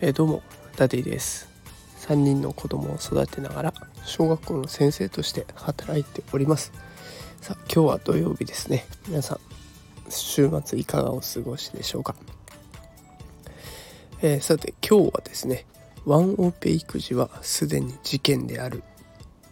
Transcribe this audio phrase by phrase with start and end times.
[0.00, 0.42] えどうも
[0.76, 1.48] ダディです。
[2.00, 6.72] 3人の子供を育てながら小学校の先生として働いております。
[7.40, 8.84] さあ今日は土曜日ですね。
[9.08, 9.40] 皆さん
[10.10, 12.14] 週末いかがお過ごしでしょうか、
[14.20, 15.64] えー、さて今日はですね
[16.04, 18.82] ワンオペ育児はすでに事件である。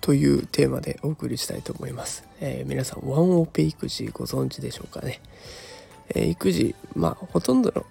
[0.03, 5.23] というテーマでお送りしたいと思います、えー、皆さんワンオペ育児ご存知でしょうかね、
[6.15, 7.87] えー、育児まあほとんどの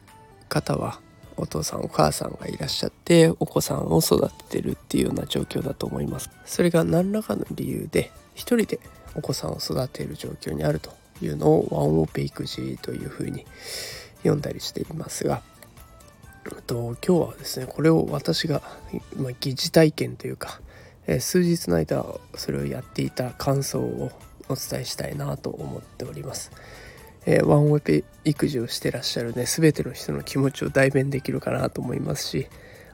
[0.49, 0.99] 方は
[1.37, 6.29] お父さんお母さんがいらっしゃってお子さんを育ててるっていうような状況だと思います。
[6.45, 8.79] それが何らかの理由で一人で
[9.15, 10.91] お子さんを育てる状況にあると
[11.21, 13.45] いうのをワンオペ育児というふうに
[14.17, 15.41] 読んだりしていますが
[16.67, 18.61] と今日はですねこれを私が、
[19.15, 20.59] ま、疑似体験というか、
[21.07, 22.05] え、数日の間
[22.35, 24.11] それをやっていた感想を
[24.49, 26.51] お伝えしたいなと思っております。
[27.25, 32.47] えー、ワンオペ育児をしてらっしゃるね全ての人の気持ちを代弁できるかなと思いますし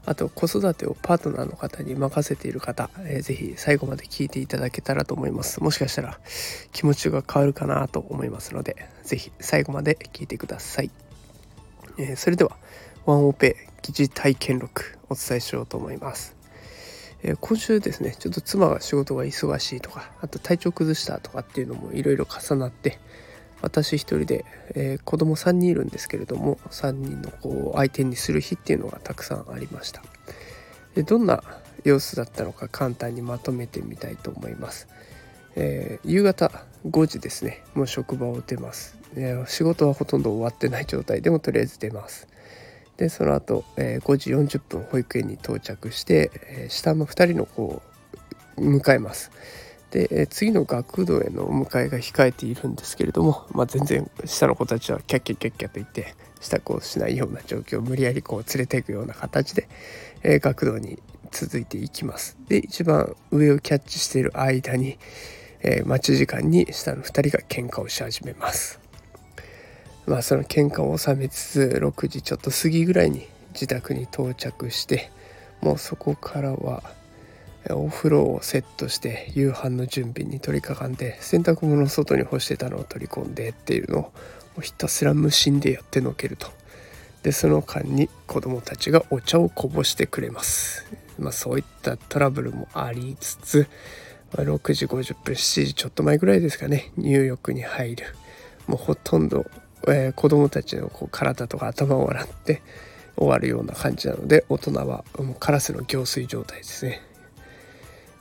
[0.06, 6.20] あと子育てをパートナーの方に任せている方、えー、ぜひ最後まで聞いていただけたらと思いますもしかしたら
[6.72, 10.92] 気持ちが変わるかなと思いますのでぜひ最後まで聞いてください、
[11.98, 12.58] えー、それでは
[13.06, 16.37] ワンオペ疑似体験録お伝えしようと思います。
[17.28, 23.00] えー、今週ですねちょっと妻が仕事が忙しいとかあと体調崩したとかっていうのもいろいろ重なって
[23.62, 30.02] 私一人で、えー、子供3人いるんですけれども3人のこう相手にする日っていうのがたくさんありました。
[30.96, 31.44] でどんな
[31.84, 34.88] 様子だったのか簡単にまとめてみたいと思います、
[35.56, 36.52] えー、夕方
[36.88, 42.28] 5時ですねもう職場を出ます、えー、仕事はほとんど終わってない状態でもとりあえず出ます。
[42.98, 47.82] でその後、えー、5時40分保育園に到着して、えー、下の2人の子を
[48.58, 49.32] 迎えます。
[49.92, 59.70] で、えー、次の学童へのお迎えが控えているんですけれども、まあ、全然下の子たちはキャッキャキャッキャと言って支度をしないような状況を無理やりこう連れていくような形で、
[60.24, 61.00] えー、学童に
[61.32, 62.38] 続いていきます。
[62.48, 64.98] で一番上をキャッチしている間に、
[65.62, 68.87] え、待ち時間に下の2人が喧嘩をし始めます。
[70.08, 75.12] まあその喧嘩を収めつつ6時ちょっと過ぎぐらいに自宅に到着して
[75.62, 76.82] もうそこからは
[77.70, 84.12] お風呂をセットして夕飯の準備に取り掛かんで洗濯物を外に干してたのを取り込んでっていうの
[84.58, 86.48] をひたすら無心でやってのけると。
[87.24, 90.86] でその間に子供たちがお茶をこぼしてくれます。
[91.20, 93.68] まあそういったトラブルもありつつ
[94.36, 98.06] ま6時50分7時ちょっと前ぐらいですかね入浴に入る。
[98.68, 99.46] もうほとんど
[99.88, 102.62] えー、子供たちのこう体とか頭を洗って
[103.16, 107.02] 終わるような感じなので大人はもうカラスの行水状態ですね。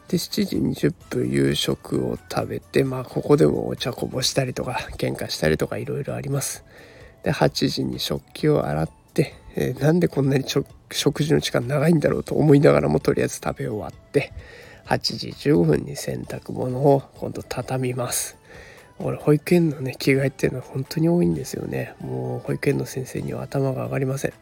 [0.08, 6.64] で7時20分夕食を食べてまあここでもお茶こぼしたりとか喧嘩したりとかいろいろあります。
[7.24, 14.32] で8時に食器を洗って、えー、なんでこんなに食事の時間長いんだろうと思いながらもとりあえず食べ終わって
[14.86, 18.36] 8時15分に洗濯物を今度畳みます。
[18.98, 21.94] 俺保育園のね着替えっていうのは本当に多いんですよね。
[22.00, 24.32] もう保育園の先生には頭が上がりません。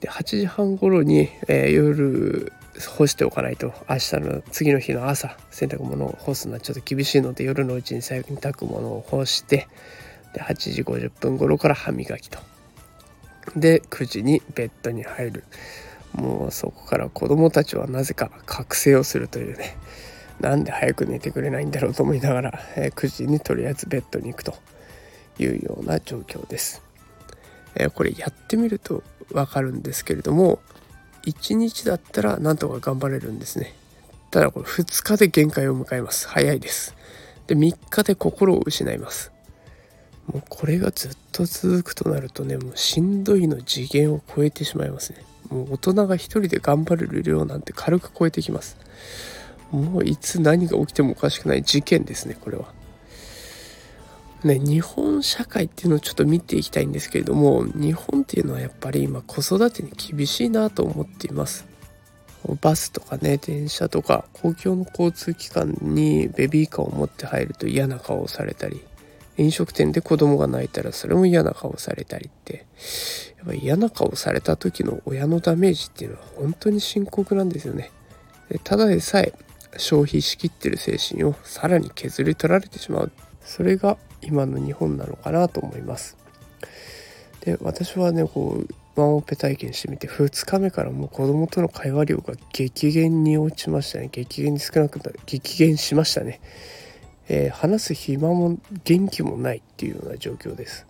[0.00, 2.52] で8時半頃に、えー、夜
[2.96, 9.68] 干しておかないと明日の次の日の朝洗濯物を干すのはちょっと厳しいので夜のうちに洗濯物を干して
[10.32, 12.38] で8時50分頃から歯磨きと。
[13.56, 15.44] で9時にベッドに入る。
[16.12, 19.76] もうそこから子供たちはなぜか覚醒をするというね。
[20.40, 24.54] なんで早く寝てくれないんだろうと思いながら、え、9時にとりあえずベッドに行くと
[25.38, 26.82] いうような状況です。
[27.74, 29.02] え、これやってみると
[29.32, 30.60] わかるんですけれども
[31.26, 33.74] 1日だったらなんとか頑張れるんですね。
[34.30, 36.28] ただこれ2日で限界を迎えます。
[36.28, 36.94] 早いです。
[37.46, 39.32] で3日で心を失います。
[40.26, 45.24] もうこれがずっと続くとなるとねもうしんどいの次元を超えてしまいますね。
[45.50, 48.76] もう大人が一人で頑張れる量なんて軽く超えてきます。
[49.74, 52.72] もういつ何が起きてもおかしくない事件ですねこれは。
[54.44, 61.66] ね、日本社会っていうのをちょっと見ていきたいんですけれども日本っていうのはやっぱり今子育てに厳しいなと思っています。
[62.60, 68.82] バスとかね電車とか公共の交通機関にベビーカーを持って入ると嫌な顔をされたり
[69.38, 72.66] 飲食店で子供が泣いたらそれも嫌な顔されたりって
[73.38, 77.90] やっぱ嫌な顔された時の親のダメージっていうのは本当に深刻なんですよね。
[78.50, 79.32] でただでさえ
[79.78, 83.12] 消費しきってる精神をさらに削り取られてしまう。
[83.44, 86.16] それが今の日本なのかなと思います。
[87.40, 94.08] で私はねこうワンオペ体験してみて2日目からもう子供との会話量が激減に落ちましたね。
[94.10, 96.40] 激減に少なくな激減しましたね。
[97.28, 100.86] えー、話す暇も元気もないっていうような状況です。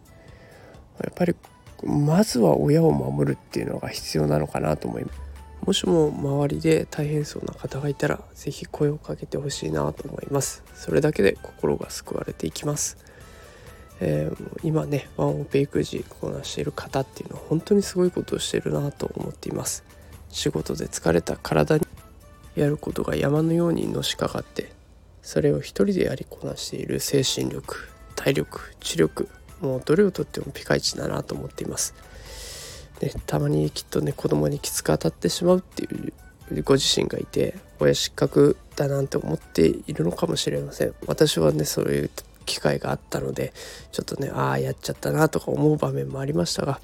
[1.02, 1.34] やっぱり
[1.82, 5.20] まずは親を守るっていうのが必要なのかなと思います。
[5.64, 10.62] もしも周りで大変そうな方がいたら是非声をかけてほしいなと思います。
[10.74, 12.98] それだけで心が救われていきます。
[14.00, 19.84] えー、今ねワンオペ育児こなしている方っていうのは本当にすごいことをしてるなと思っています。
[20.28, 21.86] 仕事で疲れた体に
[22.56, 24.70] やることが山のようにのしかかって
[25.22, 29.28] それを一人でやりこなしている精神力体力知力
[29.60, 31.94] もうどれをとってもピカイチだなと思っています。
[33.00, 40.94] でたまにきっとね子供にきつく当たってしまうっていうご自身がいて親失格だなんて思っているのかもしれません。
[41.06, 42.10] 私はねそういう
[42.46, 43.52] 機会があったので
[43.90, 46.80] ちょっとねああやっちゃったなとか思う場面もありましたが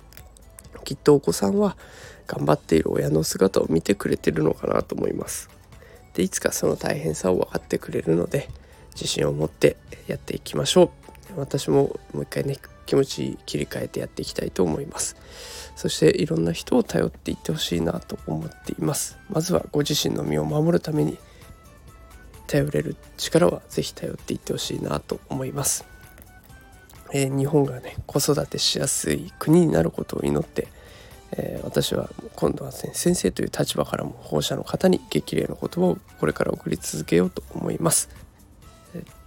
[0.85, 1.77] きっとお子さんは
[2.27, 5.51] 頑張っている親の姿を見てくれてるのかなと思います。
[6.15, 8.49] でいつかその大変さを分かってくれるので
[8.95, 9.77] 自信を持って
[10.07, 10.91] やっていきましょう。
[11.37, 15.17] 私ももう一回ね気持ち切り替えてやっていきたいと思います。
[15.76, 19.19] そしていろんな人を頼っていってほしいなと思っています。
[19.28, 21.19] まずはご自身の身を守るために
[22.50, 25.84] 頼れる力は是非頼っていってほしいなと思います、
[27.12, 30.67] えー、日本がね子育てしやすい国になることを祈って、
[31.31, 38.08] え、私は今度は、ね、先生という立場からも保護者の方に激励の言葉をこれから送り続けようと思います、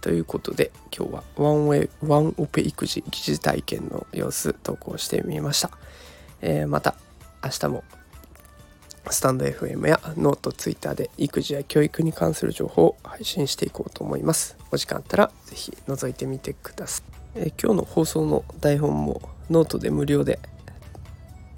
[0.02, 5.70] ということで今日はワンウェイワンオペ育児疑似体験の様子投稿してみました、
[6.44, 6.94] えまた
[7.42, 7.84] 明日も
[9.10, 14.56] スタンド FM やノート、ツイッターで育児や教育に関する情報を配信していこうと思います。
[14.70, 17.40] お時間あったら是非覗いてみてください。
[17.40, 19.20] え今日の放送の台本も
[19.50, 20.38] ノートで無料で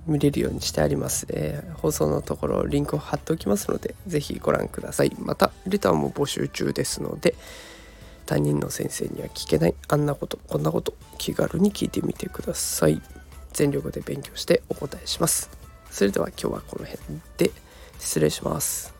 [0.07, 1.27] 見れるようにしてあります。
[1.31, 5.15] えー、放送のところリンクを貼っておきますので是非ご覧ください。
[5.19, 7.35] またレターも募集中ですので
[8.25, 13.01] 担任の先生には聞けないあんなことこんなこと気軽に聞いてみてください。
[13.57, 15.51] 全力で勉強してお答えします。
[15.91, 17.03] それでは今日はこの辺
[17.39, 17.51] で
[17.99, 18.96] 失礼します。